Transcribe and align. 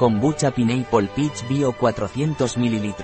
Kombucha 0.00 0.50
Pineapple 0.50 1.10
Peach 1.14 1.46
Bio 1.46 1.72
400 1.72 2.56
ml. 2.56 2.94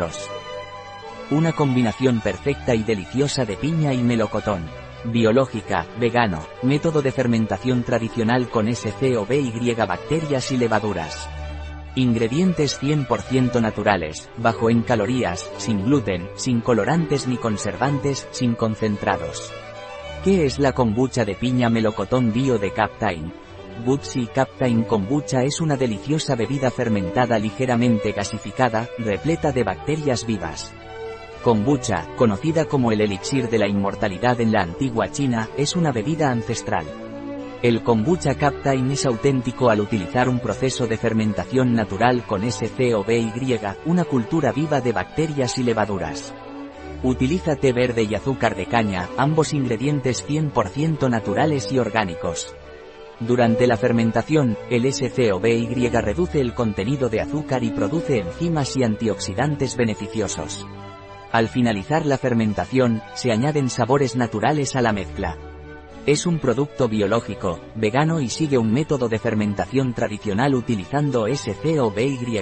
Una 1.30 1.52
combinación 1.52 2.22
perfecta 2.22 2.74
y 2.74 2.84
deliciosa 2.84 3.44
de 3.44 3.58
piña 3.58 3.92
y 3.92 4.02
melocotón. 4.02 4.64
Biológica, 5.04 5.84
vegano, 6.00 6.46
método 6.62 7.02
de 7.02 7.12
fermentación 7.12 7.82
tradicional 7.82 8.48
con 8.48 8.74
SCOBY 8.74 9.74
bacterias 9.74 10.50
y 10.52 10.56
levaduras. 10.56 11.28
Ingredientes 11.96 12.80
100% 12.80 13.60
naturales, 13.60 14.30
bajo 14.38 14.70
en 14.70 14.80
calorías, 14.80 15.50
sin 15.58 15.84
gluten, 15.84 16.30
sin 16.36 16.62
colorantes 16.62 17.28
ni 17.28 17.36
conservantes, 17.36 18.26
sin 18.30 18.54
concentrados. 18.54 19.52
¿Qué 20.24 20.46
es 20.46 20.58
la 20.58 20.72
kombucha 20.72 21.26
de 21.26 21.34
piña 21.34 21.68
melocotón 21.68 22.32
bio 22.32 22.58
de 22.58 22.72
Captain? 22.72 23.34
Butsi 23.84 24.26
Captain 24.26 24.84
Kombucha 24.84 25.42
es 25.44 25.60
una 25.60 25.76
deliciosa 25.76 26.34
bebida 26.34 26.70
fermentada 26.70 27.38
ligeramente 27.38 28.12
gasificada, 28.12 28.88
repleta 28.98 29.52
de 29.52 29.64
bacterias 29.64 30.26
vivas. 30.26 30.72
Kombucha, 31.44 32.08
conocida 32.16 32.64
como 32.64 32.90
el 32.90 33.02
elixir 33.02 33.48
de 33.48 33.58
la 33.58 33.68
inmortalidad 33.68 34.40
en 34.40 34.52
la 34.52 34.62
antigua 34.62 35.10
China, 35.12 35.48
es 35.56 35.76
una 35.76 35.92
bebida 35.92 36.30
ancestral. 36.30 36.86
El 37.62 37.82
kombucha 37.82 38.34
Captain 38.34 38.90
es 38.90 39.06
auténtico 39.06 39.70
al 39.70 39.80
utilizar 39.80 40.28
un 40.28 40.40
proceso 40.40 40.86
de 40.86 40.96
fermentación 40.96 41.74
natural 41.74 42.24
con 42.26 42.50
SCOBY, 42.50 43.60
una 43.84 44.04
cultura 44.04 44.52
viva 44.52 44.80
de 44.80 44.92
bacterias 44.92 45.58
y 45.58 45.62
levaduras. 45.62 46.34
Utiliza 47.02 47.56
té 47.56 47.72
verde 47.72 48.02
y 48.02 48.14
azúcar 48.14 48.56
de 48.56 48.66
caña, 48.66 49.08
ambos 49.16 49.52
ingredientes 49.52 50.26
100% 50.26 51.08
naturales 51.10 51.70
y 51.70 51.78
orgánicos. 51.78 52.56
Durante 53.20 53.66
la 53.66 53.78
fermentación, 53.78 54.58
el 54.68 54.92
SCOBY 54.92 55.88
reduce 55.88 56.38
el 56.38 56.52
contenido 56.52 57.08
de 57.08 57.22
azúcar 57.22 57.64
y 57.64 57.70
produce 57.70 58.18
enzimas 58.18 58.76
y 58.76 58.84
antioxidantes 58.84 59.74
beneficiosos. 59.76 60.66
Al 61.32 61.48
finalizar 61.48 62.04
la 62.04 62.18
fermentación, 62.18 63.02
se 63.14 63.32
añaden 63.32 63.70
sabores 63.70 64.16
naturales 64.16 64.76
a 64.76 64.82
la 64.82 64.92
mezcla. 64.92 65.38
Es 66.04 66.26
un 66.26 66.38
producto 66.38 66.88
biológico, 66.88 67.58
vegano 67.74 68.20
y 68.20 68.28
sigue 68.28 68.58
un 68.58 68.70
método 68.70 69.08
de 69.08 69.18
fermentación 69.18 69.94
tradicional 69.94 70.54
utilizando 70.54 71.26
SCOBY. 71.26 72.40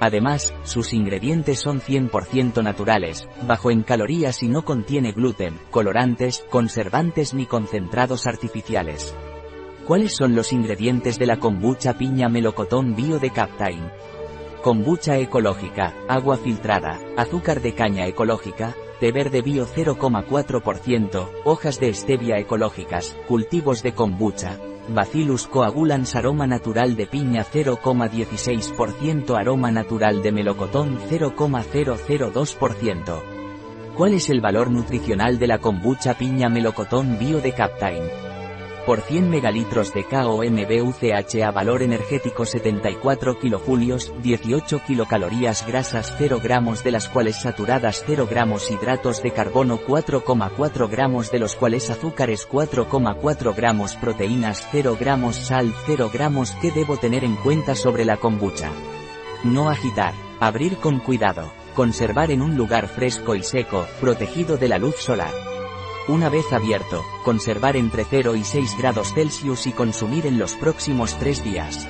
Además, 0.00 0.54
sus 0.64 0.94
ingredientes 0.94 1.60
son 1.60 1.80
100% 1.80 2.62
naturales, 2.62 3.28
bajo 3.46 3.70
en 3.70 3.82
calorías 3.82 4.42
y 4.42 4.48
no 4.48 4.64
contiene 4.64 5.12
gluten, 5.12 5.60
colorantes, 5.70 6.44
conservantes 6.50 7.32
ni 7.34 7.46
concentrados 7.46 8.26
artificiales. 8.26 9.14
¿Cuáles 9.86 10.16
son 10.16 10.34
los 10.34 10.52
ingredientes 10.54 11.18
de 11.18 11.26
la 11.26 11.38
kombucha 11.38 11.98
piña 11.98 12.30
melocotón 12.30 12.96
bio 12.96 13.18
de 13.18 13.28
Captain? 13.30 13.92
Kombucha 14.62 15.18
ecológica, 15.18 15.92
agua 16.08 16.38
filtrada, 16.38 16.98
azúcar 17.18 17.60
de 17.60 17.74
caña 17.74 18.06
ecológica, 18.06 18.74
té 18.98 19.12
verde 19.12 19.42
bio 19.42 19.66
0,4%, 19.66 21.28
hojas 21.44 21.78
de 21.80 21.92
stevia 21.92 22.38
ecológicas, 22.38 23.14
cultivos 23.28 23.82
de 23.82 23.92
kombucha, 23.92 24.58
Bacillus 24.88 25.46
coagulans 25.46 26.14
aroma 26.14 26.46
natural 26.46 26.94
de 26.96 27.06
piña 27.06 27.42
0,16% 27.44 29.38
aroma 29.38 29.70
natural 29.70 30.22
de 30.22 30.30
melocotón 30.30 30.98
0,002%. 31.10 33.22
¿Cuál 33.96 34.14
es 34.14 34.28
el 34.28 34.42
valor 34.42 34.70
nutricional 34.70 35.38
de 35.38 35.46
la 35.46 35.58
kombucha 35.58 36.12
piña 36.14 36.50
melocotón 36.50 37.18
bio 37.18 37.40
de 37.40 37.52
Captain? 37.52 38.33
Por 38.86 39.00
100 39.00 39.30
megalitros 39.30 39.94
de 39.94 40.04
KOMBUCH 40.04 41.42
a 41.42 41.50
valor 41.50 41.82
energético 41.82 42.44
74 42.44 43.38
kilojulios, 43.38 44.12
18 44.22 44.82
kilocalorías 44.86 45.66
grasas 45.66 46.14
0 46.18 46.38
gramos 46.42 46.84
de 46.84 46.90
las 46.90 47.08
cuales 47.08 47.40
saturadas 47.40 48.04
0 48.06 48.28
gramos 48.28 48.70
hidratos 48.70 49.22
de 49.22 49.30
carbono 49.30 49.78
4,4 49.78 50.90
gramos 50.90 51.30
de 51.30 51.38
los 51.38 51.56
cuales 51.56 51.88
azúcares 51.88 52.46
4,4 52.46 53.56
gramos 53.56 53.96
proteínas 53.96 54.68
0 54.70 54.98
gramos 55.00 55.36
sal 55.36 55.72
0 55.86 56.10
gramos 56.12 56.50
¿Qué 56.60 56.70
debo 56.70 56.98
tener 56.98 57.24
en 57.24 57.36
cuenta 57.36 57.74
sobre 57.74 58.04
la 58.04 58.18
kombucha? 58.18 58.70
No 59.44 59.70
agitar, 59.70 60.12
abrir 60.40 60.76
con 60.76 60.98
cuidado, 60.98 61.50
conservar 61.74 62.30
en 62.30 62.42
un 62.42 62.54
lugar 62.54 62.88
fresco 62.88 63.34
y 63.34 63.42
seco, 63.42 63.86
protegido 64.02 64.58
de 64.58 64.68
la 64.68 64.76
luz 64.76 64.96
solar. 64.96 65.32
Una 66.06 66.28
vez 66.28 66.52
abierto, 66.52 67.02
conservar 67.24 67.76
entre 67.76 68.04
0 68.04 68.36
y 68.36 68.44
6 68.44 68.76
grados 68.76 69.14
Celsius 69.14 69.66
y 69.66 69.72
consumir 69.72 70.26
en 70.26 70.38
los 70.38 70.52
próximos 70.52 71.18
3 71.18 71.42
días. 71.42 71.88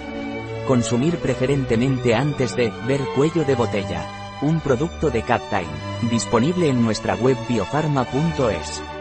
Consumir 0.69 1.19
preferentemente 1.19 2.14
antes 2.14 2.54
de 2.54 2.72
ver 2.86 3.00
cuello 3.16 3.44
de 3.44 3.56
botella. 3.56 4.38
Un 4.41 4.60
producto 4.60 5.10
de 5.10 5.22
Captain, 5.22 5.66
disponible 6.08 6.69
en 6.69 6.80
nuestra 6.80 7.16
web 7.16 7.36
biofarma.es. 7.48 8.94